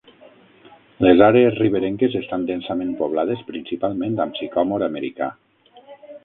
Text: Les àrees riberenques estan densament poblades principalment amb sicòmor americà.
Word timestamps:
Les 1.07 1.19
àrees 1.25 1.59
riberenques 1.59 2.17
estan 2.19 2.47
densament 2.47 2.95
poblades 3.03 3.45
principalment 3.51 4.19
amb 4.27 4.41
sicòmor 4.41 4.87
americà. 4.89 5.29